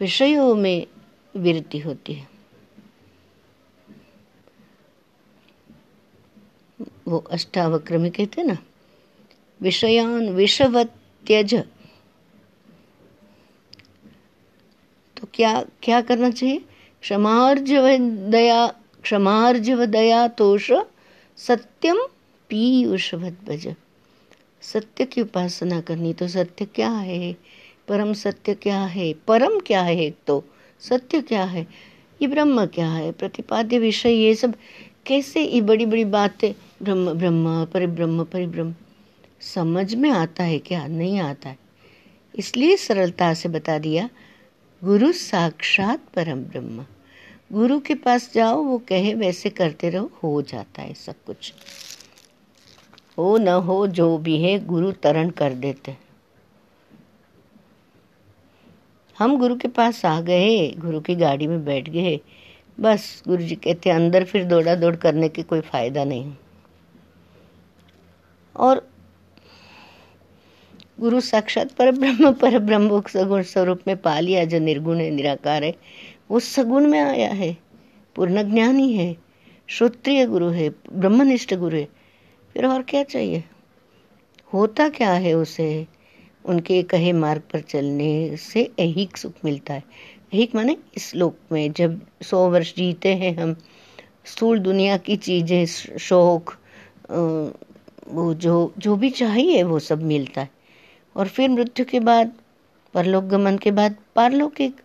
[0.00, 0.86] विषयों में
[1.34, 2.28] विरति होती है।
[7.08, 8.56] वो अष्टावक्र में कहते ना,
[9.60, 10.94] विषयान विषवत
[11.26, 11.54] त्यज
[15.16, 16.58] तो क्या क्या करना चाहिए?
[17.02, 17.88] क्षमार्जव
[18.30, 18.66] दया
[19.02, 20.70] क्षमार्जव दया तोष
[21.38, 21.98] सत्यम
[22.50, 23.66] पीयूषवत भज
[24.62, 27.36] सत्य की उपासना करनी तो सत्य क्या है?
[27.90, 29.12] परम सत्य क्या है?
[29.12, 30.44] परम क्या है एक तो?
[30.80, 31.66] सत्य क्या है?
[32.22, 33.12] ये ब्रह्म क्या है?
[33.12, 34.54] प्रतिपाद्य विषय ये सब
[35.06, 36.52] कैसे ये बड़ी बड़ी बातें?
[36.82, 38.74] ब्रह्म ब्रह्म, परिब्रह्म परिब्रह्म।
[39.40, 40.86] समझ में आता है क्या?
[40.86, 41.58] नहीं आता है।
[42.38, 44.10] इसलिए सरलता से बता दिया,
[44.84, 46.86] गुरु साक्षात परम ब्रह्म।
[47.52, 51.54] गुरु के पास जाओ, वो कहे, वैसे करते रहो, हो जाता है सब कुछ।
[53.18, 55.96] हो न हो, जो भी है, गुरु तरण कर देते
[59.20, 62.20] हम गुरु के पास आ गए, गुरु की गाड़ी में बैठ गए।
[62.80, 66.34] बस गुरु जी कहते, अंदर फिर दौड़ा दौड़ करने की कोई फ़ायदा नहीं।
[68.56, 68.88] और
[71.00, 75.64] गुरु साक्षात पर ब्रह्म पर ब्रह्म सगुण स्वरूप में पा लिया जो निर्गुण है, निराकार
[75.64, 75.74] है।
[76.30, 77.56] वो सगुण में आया है,
[78.16, 79.16] पूर्ण ज्ञानी है
[79.66, 81.88] श्रोत्रिय गुरु है, ब्रह्मनिष्ठ गुरु है।
[82.54, 83.44] फिर और क्या चाहिए?
[84.54, 85.86] होता क्या है उसे?
[86.44, 89.82] उनके कहे मार्ग पर चलने से ऐहिक सुख मिलता है।
[90.34, 93.54] ऐहिक माने इस लोक में जब सौ वर्ष जीते हैं हम,
[94.26, 95.66] स्थूल दुनिया की चीज़ें,
[95.98, 96.56] शौक
[97.10, 100.50] वो जो जो भी चाहिए वो सब मिलता है।
[101.16, 102.32] और फिर मृत्यु के बाद,
[102.94, 104.80] परलोक गमन के बाद पारलौकिक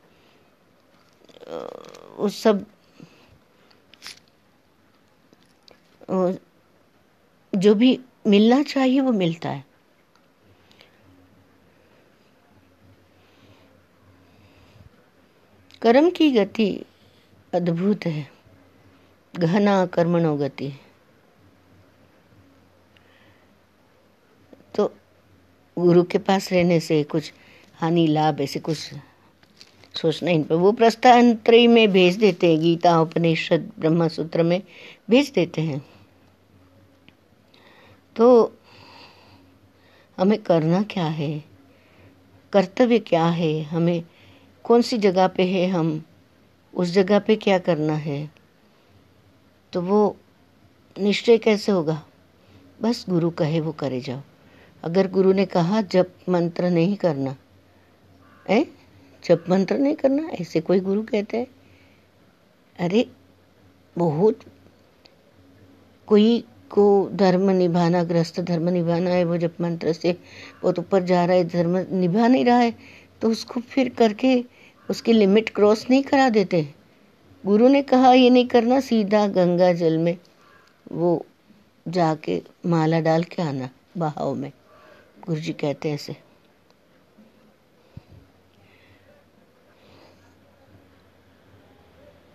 [2.19, 2.65] उस सब
[7.53, 9.64] जो भी मिलना चाहिए वो मिलता है।
[15.85, 16.85] कर्म की गति
[17.53, 18.31] अद्भुत है।
[19.39, 20.73] गहना कर्मणो गति।
[24.75, 24.93] तो
[25.77, 27.33] गुरु के पास रहने से कुछ
[27.75, 28.77] हानि, लाभ, ऐसे कुछ
[30.01, 34.63] सोचना इन पर। वो प्रस्थानत्रय में भेज देते हैं, गीता, उपनिषद ब्रह्म सूत्र में
[35.09, 35.85] भेज देते हैं।
[38.15, 38.57] तो
[40.17, 41.43] हमें करना क्या है?
[42.53, 43.63] कर्तव्य क्या है?
[43.63, 44.03] हमें
[44.65, 46.05] कौन सी जगह पे है हम?
[46.73, 48.31] उस जगह पे क्या करना है?
[49.73, 50.17] तो वो
[50.99, 52.05] निश्चय कैसे होगा?
[52.81, 54.21] बस गुरु कहे वो करे जाओ।
[54.83, 57.35] अगर गुरु ने कहा, जप मंत्र नहीं करना।
[58.49, 58.67] है
[59.25, 60.23] जप मंत्र नहीं करना?
[60.23, 61.47] ऐसे कोई गुरु कहते हैं?
[62.79, 63.09] अरे,
[63.97, 64.39] बहुत।
[66.07, 70.13] कोई को धर्म निभाना, ग्रस्त धर्म निभाना है, वो जब मंत्र से
[70.61, 74.54] बहुत ऊपर जा रहा है, धर्म निभा नहीं रहा है तो उसको फिर करके
[74.89, 76.73] उसकी लिमिट क्रॉस नहीं करा देते।
[77.45, 80.17] गुरु ने कहा, ये नहीं करना, सीधा गंगा जल में
[80.91, 81.25] वो
[81.87, 84.51] जाके माला डाल के आना बहाव में।
[85.27, 86.15] गुरु जी कहते हैं ऐसे।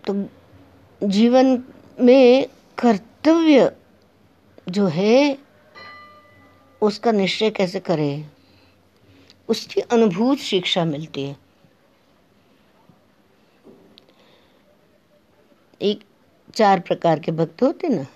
[0.06, 0.28] तो
[1.02, 1.64] जीवन
[2.00, 2.46] में
[2.78, 3.72] कर्तव्य
[4.68, 5.38] जो है,
[6.82, 8.30] उसका निश्चय कैसे करें?
[9.48, 11.49] उसकी अनुभूत शिक्षा मिलती है।
[15.80, 16.00] एक
[16.54, 18.06] चार प्रकार के भक्त होते ना।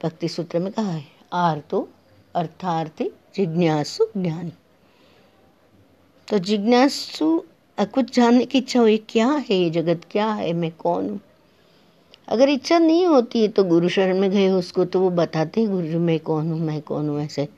[0.00, 1.88] भक्ति सूत्र में कहा है, आर्तो,
[2.34, 4.52] अर्थार्थी, जिज्ञासु, ज्ञानी।
[6.28, 7.44] तो जिज्ञासु
[7.78, 11.20] कुछ जानने की इच्छा हुई, क्या है ये जगत, क्या है, मैं कौन हूँ?
[12.28, 15.70] अगर इच्छा नहीं होती है तो गुरु शरण में गए उसको तो वो बताते हैं
[15.70, 17.48] गुरु, मैं कौन हूँ, मैं कौन हूँ, ऐसे।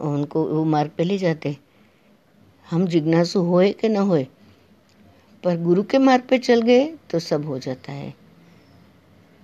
[0.00, 1.56] उनको वो मार्ग पे ले जाते
[2.66, 4.26] हम जिज्ञासु होए कि ना होए?
[5.44, 8.14] पर गुरु के मार्ग पे चल गए तो सब हो जाता है।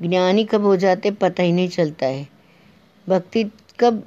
[0.02, 2.28] ज्ञानी कब हो जाते पता ही नहीं चलता है।
[3.08, 3.44] भक्ति
[3.80, 4.04] कब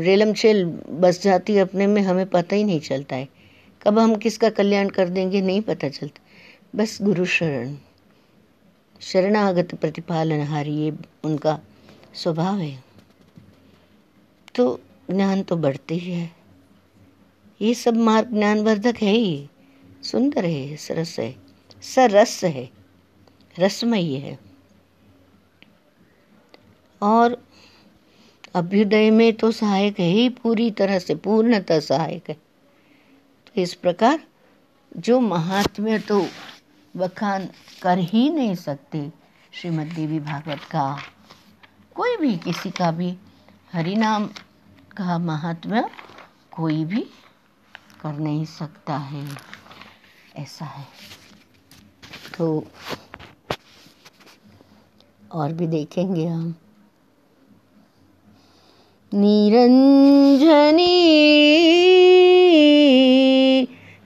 [0.00, 3.28] रेलम शेल बस जाती है अपने में हमें पता ही नहीं चलता है।
[3.82, 6.20] कब हम किसका कल्याण कर देंगे नहीं पता चलता।
[6.76, 7.76] बस गुरु शरण।
[9.00, 10.92] शरणागत प्रतिपालन हारी ये
[11.24, 11.60] उनका
[12.14, 12.84] स्वभाव है।
[14.54, 16.30] तो ज्ञान तो बढ़ते ही है।
[17.60, 19.48] ये सब मार्ग ज्ञानवर्धक है ही।
[20.02, 21.36] सुंदर है सरस है।
[21.82, 22.70] सरस है,
[23.58, 24.38] रसमयी है।
[27.02, 27.44] और
[28.54, 32.34] अभ्युदय में तो सहायक है ही, पूरी तरह से, पूर्णतः सहायक है।
[33.46, 34.20] तो इस प्रकार,
[34.96, 36.26] जो महात्म्य तो
[36.96, 37.48] बखान
[37.82, 39.12] कर ही नहीं सकते,
[39.52, 40.98] श्रीमद देवी भागवत का,
[41.94, 43.16] कोई भी किसी का भी
[43.72, 44.26] हरिनाम
[44.96, 45.90] का महात्म्य
[46.52, 47.00] कोई भी
[48.02, 49.57] कर नहीं सकता है।
[50.38, 50.84] ऐसा है।
[52.38, 52.64] तो
[55.32, 56.54] और भी देखेंगे हम।
[59.14, 60.86] निरंजनी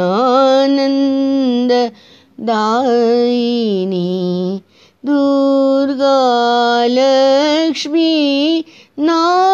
[0.00, 1.72] आनन्द
[2.50, 4.08] दायिनी
[5.06, 6.18] दुर्गा
[6.96, 8.12] लक्ष्मी
[8.98, 9.49] नारायणी